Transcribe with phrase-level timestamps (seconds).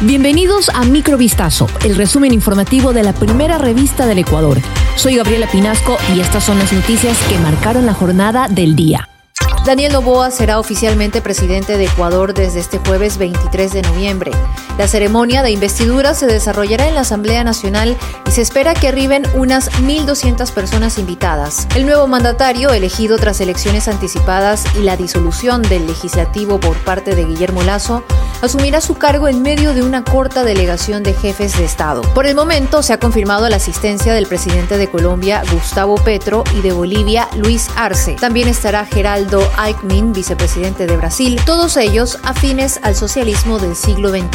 [0.00, 4.56] Bienvenidos a Microvistazo, el resumen informativo de la primera revista del Ecuador.
[4.94, 9.08] Soy Gabriela Pinasco y estas son las noticias que marcaron la jornada del día.
[9.66, 14.30] Daniel Novoa será oficialmente presidente de Ecuador desde este jueves 23 de noviembre.
[14.78, 17.96] La ceremonia de investidura se desarrollará en la Asamblea Nacional
[18.26, 21.66] y se espera que arriben unas 1.200 personas invitadas.
[21.74, 27.24] El nuevo mandatario, elegido tras elecciones anticipadas y la disolución del legislativo por parte de
[27.24, 28.04] Guillermo Lazo,
[28.42, 32.02] asumirá su cargo en medio de una corta delegación de jefes de Estado.
[32.14, 36.60] Por el momento se ha confirmado la asistencia del presidente de Colombia, Gustavo Petro, y
[36.60, 38.16] de Bolivia, Luis Arce.
[38.20, 44.26] También estará Geraldo Eichmann, vicepresidente de Brasil, todos ellos afines al socialismo del siglo XXI.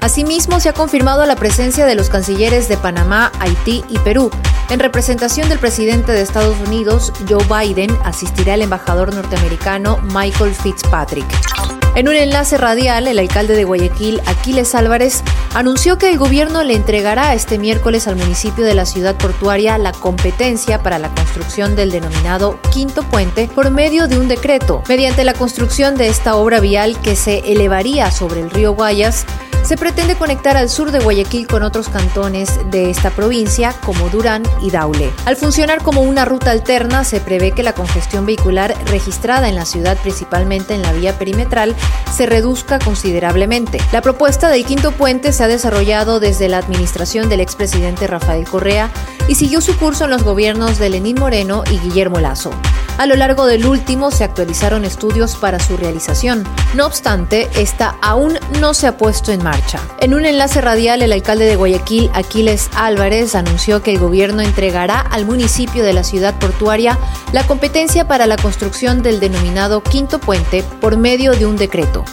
[0.00, 4.30] Asimismo, se ha confirmado la presencia de los cancilleres de Panamá, Haití y Perú.
[4.70, 11.26] En representación del presidente de Estados Unidos, Joe Biden, asistirá el embajador norteamericano Michael Fitzpatrick.
[11.98, 16.76] En un enlace radial, el alcalde de Guayaquil, Aquiles Álvarez, anunció que el gobierno le
[16.76, 21.90] entregará este miércoles al municipio de la ciudad portuaria la competencia para la construcción del
[21.90, 24.84] denominado Quinto Puente por medio de un decreto.
[24.88, 29.26] Mediante la construcción de esta obra vial que se elevaría sobre el río Guayas,
[29.68, 34.42] se pretende conectar al sur de Guayaquil con otros cantones de esta provincia como Durán
[34.62, 35.10] y Daule.
[35.26, 39.66] Al funcionar como una ruta alterna, se prevé que la congestión vehicular registrada en la
[39.66, 41.76] ciudad, principalmente en la vía perimetral,
[42.10, 43.78] se reduzca considerablemente.
[43.92, 48.90] La propuesta del quinto puente se ha desarrollado desde la administración del expresidente Rafael Correa
[49.28, 52.52] y siguió su curso en los gobiernos de Lenín Moreno y Guillermo Lazo.
[52.98, 56.42] A lo largo del último se actualizaron estudios para su realización.
[56.74, 59.78] No obstante, esta aún no se ha puesto en marcha.
[60.00, 64.98] En un enlace radial, el alcalde de Guayaquil, Aquiles Álvarez, anunció que el gobierno entregará
[64.98, 66.98] al municipio de la ciudad portuaria
[67.32, 72.04] la competencia para la construcción del denominado quinto puente por medio de un decreto.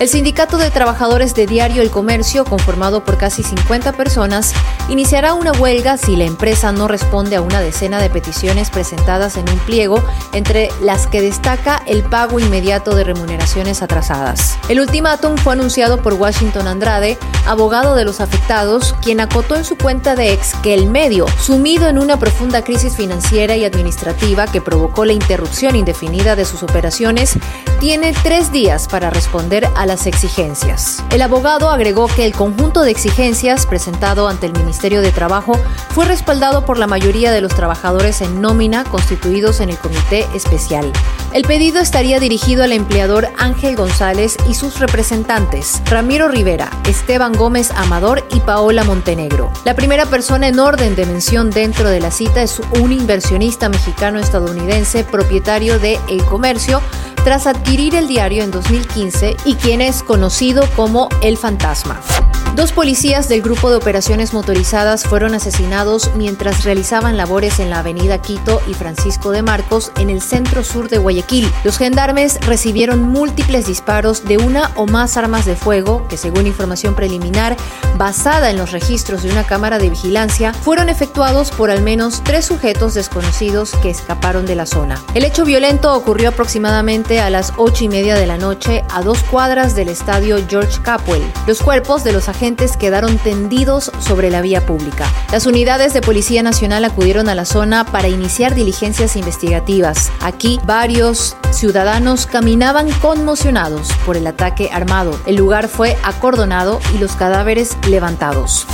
[0.00, 4.54] El Sindicato de Trabajadores de Diario El Comercio, conformado por casi 50 personas,
[4.88, 9.46] iniciará una huelga si la empresa no responde a una decena de peticiones presentadas en
[9.50, 10.02] un pliego,
[10.32, 14.58] entre las que destaca el pago inmediato de remuneraciones atrasadas.
[14.70, 17.18] El ultimátum fue anunciado por Washington Andrade,
[17.50, 21.88] abogado de los afectados, quien acotó en su cuenta de ex que el medio, sumido
[21.88, 27.36] en una profunda crisis financiera y administrativa que provocó la interrupción indefinida de sus operaciones,
[27.80, 31.02] tiene tres días para responder a las exigencias.
[31.10, 36.04] El abogado agregó que el conjunto de exigencias presentado ante el Ministerio de Trabajo fue
[36.04, 40.92] respaldado por la mayoría de los trabajadores en nómina constituidos en el comité especial.
[41.32, 47.70] El pedido estaría dirigido al empleador Ángel González y sus representantes, Ramiro Rivera, Esteban Gómez
[47.70, 49.50] Amador y Paola Montenegro.
[49.64, 55.04] La primera persona en orden de mención dentro de la cita es un inversionista mexicano-estadounidense
[55.04, 56.82] propietario de El Comercio,
[57.24, 61.98] tras adquirir el diario en 2015 y quien es conocido como El Fantasma.
[62.56, 68.20] Dos policías del Grupo de Operaciones Motorizadas fueron asesinados mientras realizaban labores en la avenida
[68.20, 71.50] Quito y Francisco de Marcos en el centro sur de Guayaquil.
[71.62, 76.96] Los gendarmes recibieron múltiples disparos de una o más armas de fuego que, según información
[76.96, 77.56] preliminar,
[77.96, 82.46] basada en los registros de una cámara de vigilancia, fueron efectuados por al menos tres
[82.46, 85.00] sujetos desconocidos que escaparon de la zona.
[85.14, 89.22] El hecho violento ocurrió aproximadamente a las ocho y media de la noche a dos
[89.22, 91.22] cuadras del estadio George Capwell.
[91.46, 95.06] Los cuerpos de los agentes quedaron tendidos sobre la vía pública.
[95.30, 100.10] Las unidades de Policía Nacional acudieron a la zona para iniciar diligencias investigativas.
[100.20, 105.18] Aquí varios ciudadanos caminaban conmocionados por el ataque armado.
[105.26, 108.66] El lugar fue acordonado y los cadáveres levantados.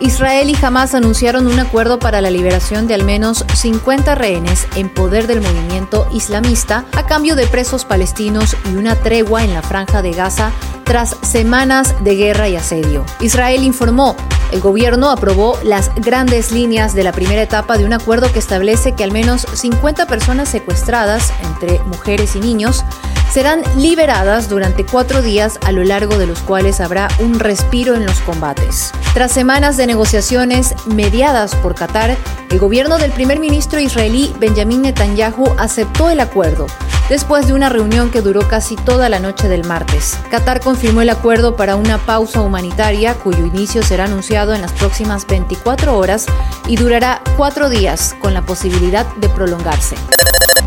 [0.00, 4.88] Israel y Hamas anunciaron un acuerdo para la liberación de al menos 50 rehenes en
[4.88, 10.02] poder del movimiento islamista a cambio de presos palestinos y una tregua en la franja
[10.02, 10.50] de Gaza
[10.84, 13.04] tras semanas de guerra y asedio.
[13.20, 14.16] Israel informó,
[14.52, 18.92] el gobierno aprobó las grandes líneas de la primera etapa de un acuerdo que establece
[18.92, 22.84] que al menos 50 personas secuestradas, entre mujeres y niños,
[23.34, 28.06] serán liberadas durante cuatro días a lo largo de los cuales habrá un respiro en
[28.06, 28.92] los combates.
[29.12, 32.16] Tras semanas de negociaciones mediadas por Qatar,
[32.48, 36.68] el gobierno del primer ministro israelí Benjamin Netanyahu aceptó el acuerdo,
[37.08, 40.16] después de una reunión que duró casi toda la noche del martes.
[40.30, 45.26] Qatar confirmó el acuerdo para una pausa humanitaria cuyo inicio será anunciado en las próximas
[45.26, 46.26] 24 horas
[46.68, 49.96] y durará cuatro días con la posibilidad de prolongarse.